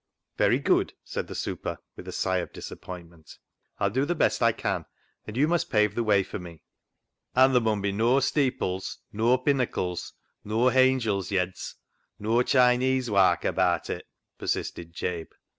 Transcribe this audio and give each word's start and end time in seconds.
"Very 0.39 0.57
good," 0.57 0.93
said 1.03 1.27
the" 1.27 1.35
super," 1.45 1.77
with 1.95 2.07
a 2.07 2.11
sigh 2.11 2.37
of 2.39 2.51
disappointment." 2.51 3.37
I'll 3.79 3.91
do 3.91 4.03
the 4.03 4.15
best 4.15 4.41
I 4.41 4.51
can, 4.51 4.85
and 5.27 5.37
you 5.37 5.47
must 5.47 5.69
pave 5.69 5.93
the 5.93 6.03
way 6.03 6.23
for 6.23 6.39
me." 6.39 6.53
3IO 6.53 6.53
CLOG 6.55 6.57
SHOP 6.57 7.33
CHRONICLES" 7.35 7.35
An' 7.35 7.53
ther' 7.53 7.63
mun 7.65 7.81
be 7.83 7.91
noa 7.91 8.21
steeples, 8.23 8.97
nur 9.13 9.37
pinnacles, 9.37 10.13
nur 10.43 10.71
hangels' 10.71 11.29
yeds, 11.29 11.75
nur 12.17 12.41
Chineese 12.43 13.11
wark 13.11 13.43
abaat 13.45 13.91
it," 13.91 14.07
persisted 14.39 14.91
Jabe. 14.91 15.29